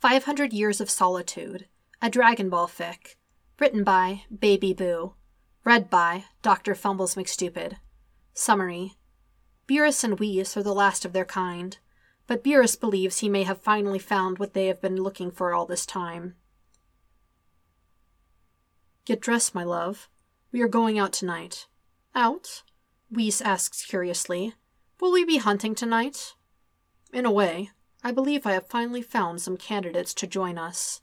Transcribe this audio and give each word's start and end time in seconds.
500 0.00 0.54
Years 0.54 0.80
of 0.80 0.88
Solitude, 0.88 1.66
a 2.00 2.08
Dragon 2.08 2.48
Ball 2.48 2.66
fic, 2.66 3.16
written 3.58 3.84
by 3.84 4.22
Baby 4.34 4.72
Buu, 4.72 5.12
read 5.62 5.90
by 5.90 6.24
Dr. 6.40 6.74
Fumbles 6.74 7.16
McStupid. 7.16 7.74
Summary 8.32 8.94
Beerus 9.68 10.02
and 10.02 10.18
Whis 10.18 10.56
are 10.56 10.62
the 10.62 10.72
last 10.72 11.04
of 11.04 11.12
their 11.12 11.26
kind, 11.26 11.76
but 12.26 12.42
Beerus 12.42 12.80
believes 12.80 13.18
he 13.18 13.28
may 13.28 13.42
have 13.42 13.60
finally 13.60 13.98
found 13.98 14.38
what 14.38 14.54
they 14.54 14.68
have 14.68 14.80
been 14.80 14.96
looking 14.96 15.30
for 15.30 15.52
all 15.52 15.66
this 15.66 15.84
time. 15.84 16.34
Get 19.04 19.20
dressed, 19.20 19.54
my 19.54 19.64
love. 19.64 20.08
We 20.50 20.62
are 20.62 20.68
going 20.68 20.98
out 20.98 21.12
tonight. 21.12 21.66
Out? 22.14 22.62
Whis 23.10 23.42
asks 23.42 23.84
curiously. 23.84 24.54
Will 24.98 25.12
we 25.12 25.26
be 25.26 25.36
hunting 25.36 25.74
tonight? 25.74 26.36
In 27.12 27.26
a 27.26 27.30
way. 27.30 27.68
I 28.02 28.12
believe 28.12 28.46
I 28.46 28.52
have 28.52 28.66
finally 28.66 29.02
found 29.02 29.42
some 29.42 29.58
candidates 29.58 30.14
to 30.14 30.26
join 30.26 30.56
us. 30.56 31.02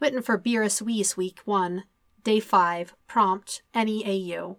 Written 0.00 0.20
for 0.20 0.38
Beerus 0.38 0.82
Whis 0.82 1.16
Week 1.16 1.40
1, 1.46 1.84
Day 2.22 2.40
5, 2.40 2.94
Prompt, 3.06 3.62
Any 3.72 4.04
AU. 4.34 4.58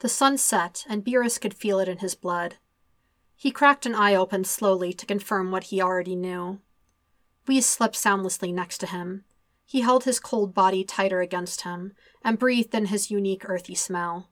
The 0.00 0.08
sun 0.08 0.36
set, 0.38 0.84
and 0.88 1.04
Beerus 1.04 1.40
could 1.40 1.54
feel 1.54 1.78
it 1.78 1.88
in 1.88 1.98
his 1.98 2.14
blood. 2.14 2.56
He 3.36 3.52
cracked 3.52 3.86
an 3.86 3.94
eye 3.94 4.16
open 4.16 4.42
slowly 4.42 4.92
to 4.92 5.06
confirm 5.06 5.52
what 5.52 5.64
he 5.64 5.80
already 5.80 6.16
knew. 6.16 6.60
Whis 7.46 7.66
slept 7.66 7.94
soundlessly 7.94 8.52
next 8.52 8.78
to 8.78 8.86
him. 8.86 9.24
He 9.64 9.82
held 9.82 10.04
his 10.04 10.18
cold 10.18 10.54
body 10.54 10.82
tighter 10.82 11.20
against 11.20 11.60
him, 11.60 11.94
and 12.24 12.38
breathed 12.38 12.74
in 12.74 12.86
his 12.86 13.12
unique 13.12 13.48
earthy 13.48 13.76
smell. 13.76 14.28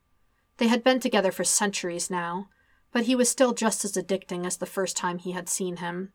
They 0.56 0.66
had 0.66 0.82
been 0.82 0.98
together 0.98 1.30
for 1.30 1.44
centuries 1.44 2.10
now, 2.10 2.48
but 2.96 3.04
he 3.04 3.14
was 3.14 3.28
still 3.28 3.52
just 3.52 3.84
as 3.84 3.92
addicting 3.92 4.46
as 4.46 4.56
the 4.56 4.64
first 4.64 4.96
time 4.96 5.18
he 5.18 5.32
had 5.32 5.50
seen 5.50 5.76
him. 5.76 6.14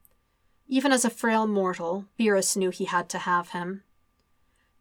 Even 0.67 0.91
as 0.91 1.05
a 1.05 1.11
frail 1.11 1.45
mortal, 1.45 2.07
Beerus 2.17 2.57
knew 2.57 2.71
he 2.71 2.85
had 2.85 3.07
to 3.09 3.19
have 3.19 3.49
him. 3.49 3.83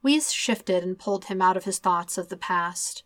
Whis 0.01 0.33
shifted 0.33 0.83
and 0.83 0.99
pulled 0.99 1.27
him 1.27 1.43
out 1.43 1.59
of 1.59 1.65
his 1.65 1.79
thoughts 1.79 2.17
of 2.17 2.31
the 2.31 2.39
past. 2.39 3.03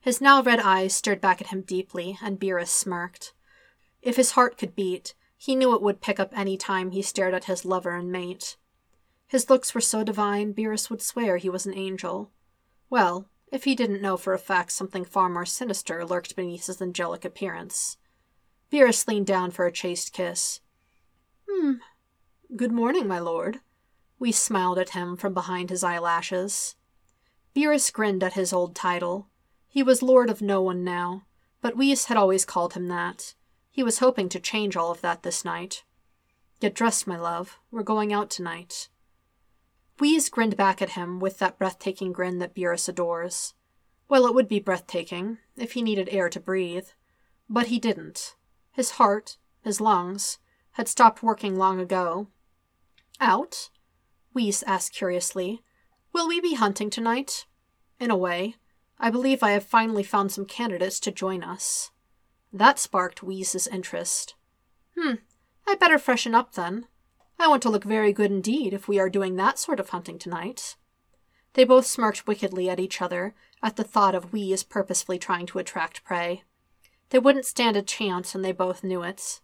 His 0.00 0.20
now 0.20 0.42
red 0.42 0.58
eyes 0.58 0.96
stared 0.96 1.20
back 1.20 1.40
at 1.40 1.46
him 1.46 1.60
deeply, 1.60 2.18
and 2.20 2.40
Beerus 2.40 2.70
smirked. 2.70 3.34
If 4.02 4.16
his 4.16 4.32
heart 4.32 4.58
could 4.58 4.74
beat, 4.74 5.14
he 5.38 5.54
knew 5.54 5.72
it 5.72 5.80
would 5.80 6.00
pick 6.00 6.18
up 6.18 6.36
any 6.36 6.56
time 6.56 6.90
he 6.90 7.02
stared 7.02 7.34
at 7.34 7.44
his 7.44 7.64
lover 7.64 7.94
and 7.94 8.10
mate. 8.10 8.56
His 9.28 9.48
looks 9.48 9.76
were 9.76 9.80
so 9.80 10.02
divine, 10.02 10.52
Beerus 10.52 10.90
would 10.90 11.02
swear 11.02 11.36
he 11.36 11.48
was 11.48 11.66
an 11.66 11.78
angel. 11.78 12.32
Well, 12.90 13.28
if 13.52 13.62
he 13.62 13.76
didn't 13.76 14.02
know 14.02 14.16
for 14.16 14.34
a 14.34 14.40
fact 14.40 14.72
something 14.72 15.04
far 15.04 15.28
more 15.28 15.46
sinister 15.46 16.04
lurked 16.04 16.34
beneath 16.34 16.66
his 16.66 16.82
angelic 16.82 17.24
appearance. 17.24 17.96
Beerus 18.74 19.06
leaned 19.06 19.28
down 19.28 19.52
for 19.52 19.66
a 19.66 19.72
chaste 19.72 20.12
kiss. 20.12 20.58
Hmm. 21.48 21.74
Good 22.56 22.72
morning, 22.72 23.06
my 23.06 23.20
lord. 23.20 23.60
We 24.18 24.32
smiled 24.32 24.80
at 24.80 24.90
him 24.90 25.16
from 25.16 25.32
behind 25.32 25.70
his 25.70 25.84
eyelashes. 25.84 26.74
Beerus 27.54 27.92
grinned 27.92 28.24
at 28.24 28.32
his 28.32 28.52
old 28.52 28.74
title. 28.74 29.28
He 29.68 29.84
was 29.84 30.02
lord 30.02 30.28
of 30.28 30.42
no 30.42 30.60
one 30.60 30.82
now, 30.82 31.22
but 31.60 31.76
Whis 31.76 32.06
had 32.06 32.16
always 32.16 32.44
called 32.44 32.74
him 32.74 32.88
that. 32.88 33.34
He 33.70 33.84
was 33.84 34.00
hoping 34.00 34.28
to 34.30 34.40
change 34.40 34.76
all 34.76 34.90
of 34.90 35.02
that 35.02 35.22
this 35.22 35.44
night. 35.44 35.84
Get 36.58 36.74
dressed, 36.74 37.06
my 37.06 37.16
love. 37.16 37.60
We're 37.70 37.84
going 37.84 38.12
out 38.12 38.28
tonight. 38.28 38.88
Whis 40.00 40.28
grinned 40.28 40.56
back 40.56 40.82
at 40.82 40.90
him 40.90 41.20
with 41.20 41.38
that 41.38 41.60
breathtaking 41.60 42.12
grin 42.12 42.40
that 42.40 42.56
Beerus 42.56 42.88
adores. 42.88 43.54
Well, 44.08 44.26
it 44.26 44.34
would 44.34 44.48
be 44.48 44.58
breathtaking, 44.58 45.38
if 45.56 45.74
he 45.74 45.82
needed 45.82 46.08
air 46.10 46.28
to 46.28 46.40
breathe. 46.40 46.88
But 47.48 47.68
he 47.68 47.78
didn't. 47.78 48.34
His 48.74 48.92
heart, 48.92 49.38
his 49.62 49.80
lungs, 49.80 50.38
had 50.72 50.88
stopped 50.88 51.22
working 51.22 51.56
long 51.56 51.78
ago. 51.78 52.26
Out? 53.20 53.70
Whis 54.32 54.64
asked 54.64 54.92
curiously. 54.92 55.62
Will 56.12 56.26
we 56.26 56.40
be 56.40 56.54
hunting 56.54 56.90
tonight? 56.90 57.46
In 58.00 58.10
a 58.10 58.16
way. 58.16 58.56
I 58.98 59.10
believe 59.10 59.42
I 59.42 59.52
have 59.52 59.64
finally 59.64 60.02
found 60.02 60.32
some 60.32 60.44
candidates 60.44 60.98
to 61.00 61.12
join 61.12 61.44
us. 61.44 61.92
That 62.52 62.80
sparked 62.80 63.22
Whis's 63.22 63.68
interest. 63.68 64.34
Hmm, 64.98 65.14
I 65.68 65.76
better 65.76 65.98
freshen 65.98 66.34
up 66.34 66.54
then. 66.54 66.88
I 67.38 67.46
want 67.46 67.62
to 67.62 67.70
look 67.70 67.84
very 67.84 68.12
good 68.12 68.32
indeed 68.32 68.72
if 68.72 68.88
we 68.88 68.98
are 68.98 69.08
doing 69.08 69.36
that 69.36 69.58
sort 69.58 69.78
of 69.78 69.90
hunting 69.90 70.18
tonight. 70.18 70.76
They 71.52 71.64
both 71.64 71.86
smirked 71.86 72.26
wickedly 72.26 72.68
at 72.68 72.80
each 72.80 73.00
other 73.00 73.34
at 73.62 73.76
the 73.76 73.84
thought 73.84 74.16
of 74.16 74.32
Whis 74.32 74.64
purposefully 74.64 75.18
trying 75.18 75.46
to 75.46 75.60
attract 75.60 76.04
prey. 76.04 76.42
They 77.14 77.20
wouldn't 77.20 77.46
stand 77.46 77.76
a 77.76 77.82
chance, 77.82 78.34
and 78.34 78.44
they 78.44 78.50
both 78.50 78.82
knew 78.82 79.04
it. 79.04 79.40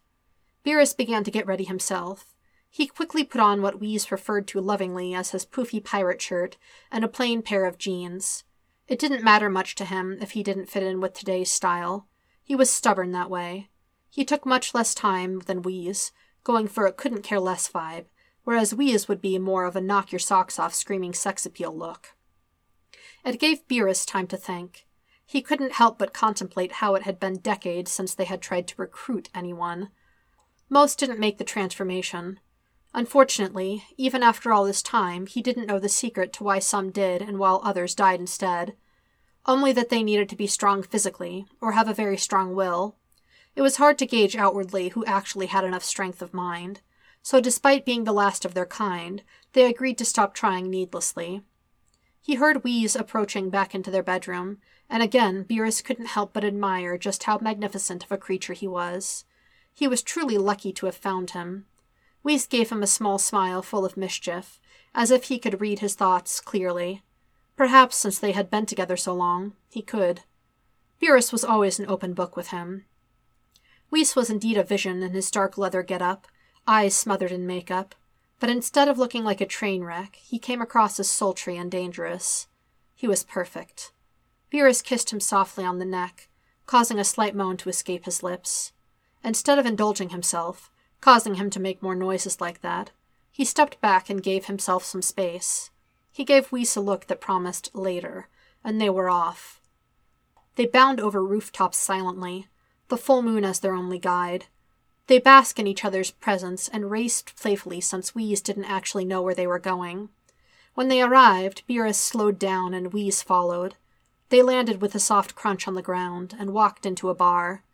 Beerus 0.67 0.93
began 0.93 1.23
to 1.23 1.31
get 1.31 1.47
ready 1.47 1.63
himself. 1.63 2.35
He 2.69 2.89
quickly 2.89 3.23
put 3.23 3.41
on 3.41 3.63
what 3.63 3.79
Whis 3.79 4.11
referred 4.11 4.49
to 4.49 4.61
lovingly 4.61 5.15
as 5.15 5.31
his 5.31 5.47
poofy 5.47 5.79
pirate 5.79 6.21
shirt 6.21 6.57
and 6.91 7.05
a 7.05 7.09
plain 7.09 7.43
pair 7.43 7.67
of 7.67 7.79
jeans. 7.79 8.43
It 8.89 8.99
didn't 8.99 9.23
matter 9.23 9.49
much 9.49 9.77
to 9.77 9.85
him 9.85 10.19
if 10.21 10.33
he 10.33 10.43
didn't 10.43 10.69
fit 10.69 10.83
in 10.83 11.01
with 11.01 11.13
today's 11.13 11.49
style. 11.49 12.09
He 12.43 12.57
was 12.57 12.71
stubborn 12.71 13.13
that 13.13 13.31
way. 13.31 13.69
He 14.11 14.25
took 14.25 14.45
much 14.45 14.75
less 14.75 14.93
time 14.93 15.39
than 15.39 15.63
Whis, 15.63 16.11
going 16.43 16.67
for 16.67 16.87
a 16.87 16.93
couldn't 16.93 17.23
care 17.23 17.39
less 17.39 17.71
vibe, 17.71 18.07
whereas 18.43 18.75
Whis 18.75 19.07
would 19.07 19.21
be 19.21 19.39
more 19.39 19.65
of 19.65 19.77
a 19.77 19.81
knock 19.81 20.11
your 20.11 20.19
socks 20.19 20.59
off 20.59 20.75
screaming 20.75 21.15
sex 21.15 21.47
appeal 21.47 21.73
look. 21.73 22.17
It 23.25 23.39
gave 23.39 23.69
Beerus 23.69 24.05
time 24.05 24.27
to 24.27 24.37
think. 24.37 24.89
He 25.31 25.43
couldn't 25.43 25.75
help 25.75 25.97
but 25.97 26.13
contemplate 26.13 26.73
how 26.73 26.97
it 26.97 27.05
had 27.05 27.21
been 27.21 27.37
decades 27.37 27.93
since 27.93 28.17
they 28.17 28.25
had 28.25 28.43
tried 28.43 28.67
to 28.67 28.75
recruit 28.77 29.29
anyone. 29.33 29.91
Most 30.69 30.99
didn't 30.99 31.21
make 31.21 31.39
the 31.39 31.45
transformation. 31.45 32.41
Unfortunately, 32.95 33.85
even 33.97 34.25
after 34.25 34.53
all 34.53 34.65
this 34.65 34.83
time, 34.83 35.29
he 35.29 35.41
didn't 35.41 35.69
know 35.69 35.79
the 35.79 35.89
secret 35.89 36.33
to 36.33 36.43
why 36.43 36.59
some 36.59 36.91
did 36.91 37.23
and 37.23 37.39
while 37.39 37.61
others 37.63 37.95
died 37.95 38.19
instead. 38.19 38.75
Only 39.47 39.71
that 39.71 39.89
they 39.89 40.03
needed 40.03 40.29
to 40.31 40.37
be 40.37 40.49
strong 40.49 40.83
physically, 40.83 41.47
or 41.61 41.73
have 41.73 41.89
a 41.89 41.95
very 41.95 42.17
strong 42.17 42.57
will. 42.57 42.97
It 43.55 43.63
was 43.63 43.77
hard 43.77 44.01
to 44.01 44.07
gauge 44.07 44.35
outwardly 44.35 44.89
who 44.89 45.05
actually 45.05 45.47
had 45.47 45.63
enough 45.63 45.85
strength 45.85 46.23
of 46.23 46.35
mind. 46.35 46.81
So, 47.23 47.41
despite 47.41 47.87
being 47.87 48.03
the 48.03 48.13
last 48.13 48.45
of 48.45 48.55
their 48.55 48.67
kind, 48.67 49.23
they 49.53 49.67
agreed 49.67 49.97
to 49.99 50.05
stop 50.05 50.35
trying 50.35 50.69
needlessly. 50.69 51.45
He 52.23 52.35
heard 52.35 52.63
Whis 52.63 52.95
approaching 52.95 53.51
back 53.51 53.75
into 53.75 53.91
their 53.91 54.03
bedroom, 54.03 54.59
and 54.89 55.03
again 55.03 55.45
Beerus 55.45 55.83
couldn't 55.83 56.07
help 56.07 56.33
but 56.33 56.45
admire 56.45 56.99
just 56.99 57.25
how 57.25 57.39
magnificent 57.39 58.05
of 58.05 58.13
a 58.13 58.19
creature 58.19 58.53
he 58.53 58.69
was. 58.69 59.25
He 59.73 59.89
was 59.89 60.03
truly 60.03 60.37
lucky 60.37 60.73
to 60.75 60.87
have 60.87 60.97
found 60.97 61.31
him. 61.31 61.67
Whis 62.23 62.47
gave 62.47 62.71
him 62.71 62.83
a 62.83 62.87
small 62.87 63.19
smile 63.19 63.63
full 63.63 63.85
of 63.85 63.97
mischief, 63.97 64.61
as 64.95 65.11
if 65.11 65.25
he 65.25 65.39
could 65.39 65.61
read 65.61 65.79
his 65.79 65.95
thoughts 65.95 66.41
clearly. 66.41 67.03
Perhaps, 67.57 67.97
since 67.97 68.19
they 68.19 68.33
had 68.33 68.51
been 68.51 68.67
together 68.67 68.97
so 68.97 69.15
long, 69.15 69.55
he 69.71 69.81
could. 69.81 70.23
Beerus 71.01 71.33
was 71.33 71.45
always 71.45 71.79
an 71.79 71.89
open 71.89 72.13
book 72.13 72.37
with 72.37 72.49
him. 72.49 72.85
Whis 73.91 74.15
was 74.15 74.29
indeed 74.29 74.59
a 74.59 74.65
vision 74.65 75.03
in 75.03 75.13
his 75.13 75.31
dark 75.31 75.57
leather 75.57 75.83
get-up, 75.83 76.27
eyes 76.67 76.95
smothered 76.95 77.33
in 77.33 77.47
makeup, 77.47 77.95
but 78.41 78.51
instead 78.51 78.89
of 78.89 78.99
looking 78.99 79.23
like 79.23 79.41
a 79.41 79.47
train 79.47 79.85
wreck, 79.85 80.17
he 80.17 80.39
came 80.39 80.63
across 80.63 80.99
as 80.99 81.09
sultry 81.09 81.57
and 81.57 81.71
dangerous. 81.71 82.49
He 82.95 83.07
was 83.07 83.23
perfect. 83.23 83.93
Beerus 84.51 84.83
kissed 84.83 85.13
him 85.13 85.21
softly 85.21 85.65
on 85.65 85.79
the 85.79 85.85
neck, 85.85 86.29
causing 86.67 86.99
a 86.99 87.05
slight 87.05 87.37
moan 87.37 87.57
to 87.59 87.69
escape 87.69 88.07
his 88.07 88.23
lips. 88.23 88.73
Instead 89.23 89.59
of 89.59 89.67
indulging 89.67 90.09
himself, 90.09 90.71
causing 91.01 91.35
him 91.35 91.51
to 91.51 91.61
make 91.61 91.83
more 91.83 91.95
noises 91.95 92.41
like 92.41 92.63
that, 92.63 92.91
he 93.31 93.45
stepped 93.45 93.81
back 93.81 94.09
and 94.09 94.23
gave 94.23 94.47
himself 94.47 94.85
some 94.85 95.03
space. 95.03 95.71
He 96.11 96.25
gave 96.25 96.51
Whis 96.51 96.77
a 96.77 96.81
look 96.81 97.07
that 97.07 97.21
promised 97.21 97.75
later, 97.75 98.29
and 98.65 98.81
they 98.81 98.91
were 98.91 99.11
off. 99.11 99.61
They 100.57 100.67
bound 100.67 100.99
over 100.99 101.23
rooftops 101.23 101.79
silently, 101.79 102.49
the 102.89 102.97
full 102.97 103.23
moon 103.23 103.45
as 103.45 103.61
their 103.61 103.75
only 103.75 103.99
guide. 103.99 104.47
They 105.11 105.19
basked 105.19 105.59
in 105.59 105.67
each 105.67 105.85
other's 105.85 106.13
presence 106.13 106.69
and 106.69 106.89
raced 106.89 107.35
playfully 107.35 107.81
since 107.81 108.15
Whis 108.15 108.41
didn't 108.41 108.67
actually 108.67 109.05
know 109.05 109.23
where 109.23 109.35
they 109.35 109.45
were 109.45 109.59
going. 109.59 110.11
When 110.75 110.87
they 110.87 111.03
arrived, 111.03 111.65
Beerus 111.69 111.97
slowed 111.97 112.39
down 112.39 112.75
and 112.75 112.93
Whis 112.93 113.21
followed. 113.21 113.75
They 114.29 114.41
landed 114.41 114.81
with 114.81 114.95
a 114.95 115.01
soft 115.01 115.35
crunch 115.35 115.67
on 115.67 115.75
the 115.75 115.83
ground 115.83 116.37
and 116.39 116.55
walked 116.55 116.87
into 116.87 117.09
a 117.09 117.15
bar. 117.17 117.65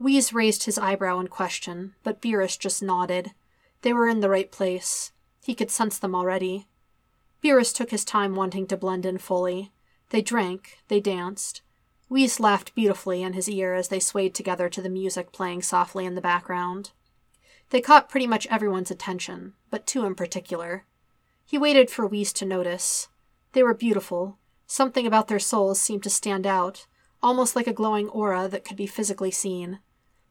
Whis 0.00 0.32
raised 0.32 0.64
his 0.64 0.78
eyebrow 0.78 1.18
in 1.20 1.28
question, 1.28 1.94
but 2.02 2.22
Beerus 2.22 2.58
just 2.58 2.82
nodded. 2.82 3.32
They 3.82 3.92
were 3.92 4.08
in 4.08 4.20
the 4.20 4.30
right 4.30 4.50
place. 4.50 5.12
He 5.44 5.54
could 5.54 5.70
sense 5.70 5.98
them 5.98 6.14
already. 6.14 6.68
Beerus 7.44 7.74
took 7.74 7.90
his 7.90 8.02
time 8.02 8.34
wanting 8.34 8.66
to 8.68 8.78
blend 8.78 9.04
in 9.04 9.18
fully. 9.18 9.72
They 10.08 10.22
drank, 10.22 10.78
they 10.88 11.00
danced. 11.00 11.60
Whis 12.08 12.40
laughed 12.40 12.74
beautifully 12.74 13.22
in 13.22 13.34
his 13.34 13.48
ear 13.48 13.74
as 13.74 13.88
they 13.88 14.00
swayed 14.00 14.34
together 14.34 14.68
to 14.68 14.80
the 14.80 14.88
music 14.88 15.32
playing 15.32 15.62
softly 15.62 16.06
in 16.06 16.14
the 16.14 16.20
background. 16.20 16.92
They 17.70 17.80
caught 17.80 18.08
pretty 18.08 18.26
much 18.26 18.46
everyone's 18.46 18.90
attention, 18.90 19.54
but 19.70 19.86
two 19.86 20.04
in 20.04 20.14
particular. 20.14 20.86
He 21.44 21.58
waited 21.58 21.90
for 21.90 22.06
Whis 22.06 22.32
to 22.34 22.46
notice. 22.46 23.08
They 23.52 23.62
were 23.62 23.74
beautiful, 23.74 24.38
Something 24.70 25.06
about 25.06 25.28
their 25.28 25.38
souls 25.38 25.80
seemed 25.80 26.02
to 26.02 26.10
stand 26.10 26.46
out, 26.46 26.86
almost 27.22 27.56
like 27.56 27.66
a 27.66 27.72
glowing 27.72 28.10
aura 28.10 28.48
that 28.48 28.66
could 28.66 28.76
be 28.76 28.86
physically 28.86 29.30
seen. 29.30 29.78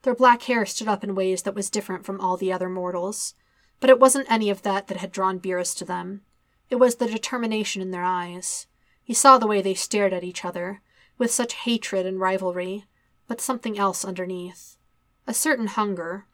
Their 0.03 0.13
black 0.13 0.43
hair 0.43 0.63
stood 0.63 0.87
up 0.87 1.03
in 1.03 1.15
ways 1.15 1.41
that 1.41 1.55
was 1.55 1.71
different 1.71 2.05
from 2.05 2.21
all 2.21 2.37
the 2.37 2.53
other 2.53 2.69
mortals. 2.69 3.33
But 3.79 3.89
it 3.89 3.99
wasn't 3.99 4.31
any 4.31 4.51
of 4.51 4.61
that 4.61 4.87
that 4.87 4.97
had 4.97 5.11
drawn 5.11 5.39
Beerus 5.39 5.75
to 5.77 5.85
them. 5.85 6.21
It 6.69 6.75
was 6.75 6.95
the 6.95 7.07
determination 7.07 7.81
in 7.81 7.89
their 7.89 8.03
eyes. 8.03 8.67
He 9.03 9.15
saw 9.15 9.39
the 9.39 9.47
way 9.47 9.59
they 9.59 9.73
stared 9.73 10.13
at 10.13 10.23
each 10.23 10.45
other, 10.45 10.81
with 11.17 11.31
such 11.31 11.53
hatred 11.53 12.05
and 12.05 12.19
rivalry, 12.19 12.85
but 13.27 13.41
something 13.41 13.77
else 13.77 14.05
underneath. 14.05 14.77
A 15.25 15.33
certain 15.33 15.67
hunger. 15.67 16.25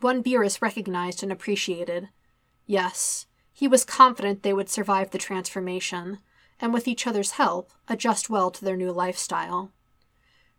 One 0.00 0.22
Beerus 0.22 0.60
recognized 0.60 1.22
and 1.22 1.32
appreciated. 1.32 2.08
Yes, 2.66 3.26
he 3.52 3.66
was 3.66 3.84
confident 3.84 4.42
they 4.42 4.52
would 4.52 4.68
survive 4.68 5.10
the 5.10 5.18
transformation, 5.18 6.18
and 6.60 6.72
with 6.72 6.86
each 6.86 7.06
other's 7.06 7.32
help, 7.32 7.72
adjust 7.88 8.30
well 8.30 8.50
to 8.50 8.64
their 8.64 8.76
new 8.76 8.92
lifestyle. 8.92 9.72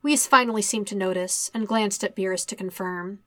Whis 0.02 0.26
finally 0.26 0.62
seemed 0.62 0.88
to 0.88 0.96
notice, 0.96 1.52
and 1.54 1.68
glanced 1.68 2.04
at 2.04 2.16
Beerus 2.16 2.46
to 2.48 2.56
confirm. 2.56 3.20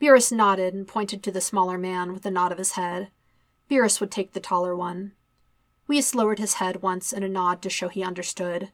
Beerus 0.00 0.32
nodded 0.32 0.74
and 0.74 0.86
pointed 0.86 1.22
to 1.22 1.30
the 1.30 1.40
smaller 1.40 1.78
man 1.78 2.12
with 2.12 2.26
a 2.26 2.30
nod 2.30 2.52
of 2.52 2.58
his 2.58 2.72
head. 2.72 3.10
Beerus 3.70 4.00
would 4.00 4.10
take 4.10 4.32
the 4.32 4.40
taller 4.40 4.76
one. 4.76 5.12
Whis 5.86 6.14
lowered 6.14 6.38
his 6.38 6.54
head 6.54 6.82
once 6.82 7.12
in 7.12 7.22
a 7.22 7.28
nod 7.28 7.62
to 7.62 7.70
show 7.70 7.88
he 7.88 8.02
understood. 8.02 8.72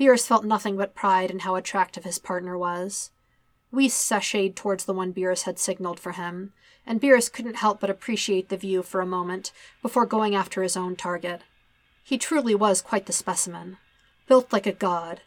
Beerus 0.00 0.26
felt 0.26 0.46
nothing 0.46 0.78
but 0.78 0.94
pride 0.94 1.30
in 1.30 1.40
how 1.40 1.56
attractive 1.56 2.04
his 2.04 2.18
partner 2.18 2.56
was. 2.56 3.10
Whis 3.70 3.92
sashayed 3.92 4.54
towards 4.54 4.86
the 4.86 4.94
one 4.94 5.12
Beerus 5.12 5.42
had 5.42 5.58
signaled 5.58 6.00
for 6.00 6.12
him, 6.12 6.54
and 6.86 7.02
Beerus 7.02 7.30
couldn't 7.30 7.56
help 7.56 7.80
but 7.80 7.90
appreciate 7.90 8.48
the 8.48 8.56
view 8.56 8.82
for 8.82 9.02
a 9.02 9.06
moment 9.06 9.52
before 9.82 10.06
going 10.06 10.34
after 10.34 10.62
his 10.62 10.74
own 10.74 10.96
target. 10.96 11.42
He 12.02 12.16
truly 12.16 12.54
was 12.54 12.80
quite 12.80 13.04
the 13.04 13.12
specimen. 13.12 13.76
Built 14.26 14.50
like 14.54 14.66
a 14.66 14.72
god. 14.72 15.20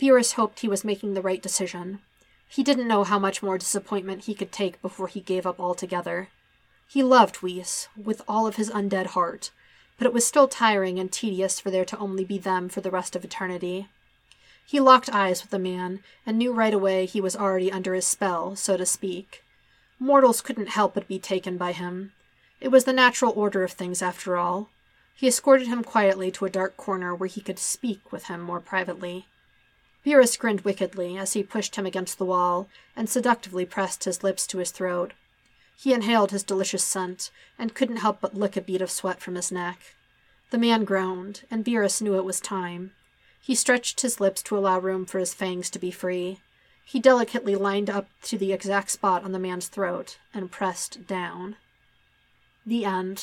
Beerus 0.00 0.34
hoped 0.34 0.60
he 0.60 0.68
was 0.68 0.84
making 0.84 1.14
the 1.14 1.22
right 1.22 1.42
decision. 1.42 1.98
He 2.48 2.62
didn't 2.62 2.86
know 2.86 3.02
how 3.02 3.18
much 3.18 3.42
more 3.42 3.58
disappointment 3.58 4.26
he 4.26 4.34
could 4.34 4.52
take 4.52 4.80
before 4.80 5.08
he 5.08 5.20
gave 5.20 5.44
up 5.44 5.58
altogether. 5.58 6.28
He 6.86 7.02
loved 7.02 7.42
Whis 7.42 7.88
with 7.96 8.22
all 8.28 8.46
of 8.46 8.54
his 8.54 8.70
undead 8.70 9.06
heart, 9.06 9.50
but 9.98 10.06
it 10.06 10.12
was 10.12 10.24
still 10.24 10.46
tiring 10.46 11.00
and 11.00 11.10
tedious 11.10 11.58
for 11.58 11.72
there 11.72 11.84
to 11.84 11.98
only 11.98 12.24
be 12.24 12.38
them 12.38 12.68
for 12.68 12.80
the 12.80 12.92
rest 12.92 13.16
of 13.16 13.24
eternity. 13.24 13.88
He 14.70 14.78
locked 14.78 15.10
eyes 15.12 15.42
with 15.42 15.50
the 15.50 15.58
man 15.58 15.98
and 16.24 16.38
knew 16.38 16.52
right 16.52 16.72
away 16.72 17.04
he 17.04 17.20
was 17.20 17.34
already 17.34 17.72
under 17.72 17.92
his 17.92 18.06
spell, 18.06 18.54
so 18.54 18.76
to 18.76 18.86
speak. 18.86 19.42
Mortals 19.98 20.40
couldn't 20.40 20.68
help 20.68 20.94
but 20.94 21.08
be 21.08 21.18
taken 21.18 21.56
by 21.56 21.72
him. 21.72 22.12
It 22.60 22.68
was 22.68 22.84
the 22.84 22.92
natural 22.92 23.32
order 23.32 23.64
of 23.64 23.72
things, 23.72 24.00
after 24.00 24.36
all. 24.36 24.68
He 25.16 25.26
escorted 25.26 25.66
him 25.66 25.82
quietly 25.82 26.30
to 26.30 26.44
a 26.44 26.50
dark 26.50 26.76
corner 26.76 27.12
where 27.12 27.26
he 27.26 27.40
could 27.40 27.58
speak 27.58 28.12
with 28.12 28.26
him 28.26 28.40
more 28.40 28.60
privately. 28.60 29.26
Beerus 30.06 30.38
grinned 30.38 30.60
wickedly 30.60 31.18
as 31.18 31.32
he 31.32 31.42
pushed 31.42 31.74
him 31.74 31.84
against 31.84 32.18
the 32.18 32.24
wall 32.24 32.68
and 32.94 33.10
seductively 33.10 33.66
pressed 33.66 34.04
his 34.04 34.22
lips 34.22 34.46
to 34.46 34.58
his 34.58 34.70
throat. 34.70 35.14
He 35.76 35.92
inhaled 35.92 36.30
his 36.30 36.44
delicious 36.44 36.84
scent 36.84 37.32
and 37.58 37.74
couldn't 37.74 38.04
help 38.06 38.20
but 38.20 38.36
lick 38.36 38.56
a 38.56 38.60
bead 38.60 38.82
of 38.82 38.92
sweat 38.92 39.20
from 39.20 39.34
his 39.34 39.50
neck. 39.50 39.96
The 40.50 40.58
man 40.58 40.84
groaned, 40.84 41.42
and 41.50 41.64
Beerus 41.64 42.00
knew 42.00 42.16
it 42.16 42.24
was 42.24 42.38
time. 42.38 42.92
He 43.40 43.54
stretched 43.54 44.02
his 44.02 44.20
lips 44.20 44.42
to 44.44 44.56
allow 44.56 44.78
room 44.78 45.06
for 45.06 45.18
his 45.18 45.34
fangs 45.34 45.70
to 45.70 45.78
be 45.78 45.90
free. 45.90 46.40
He 46.84 47.00
delicately 47.00 47.56
lined 47.56 47.88
up 47.88 48.08
to 48.22 48.36
the 48.36 48.52
exact 48.52 48.90
spot 48.90 49.24
on 49.24 49.32
the 49.32 49.38
man's 49.38 49.68
throat 49.68 50.18
and 50.34 50.50
pressed 50.50 51.06
down. 51.06 51.56
The 52.66 52.84
end. 52.84 53.22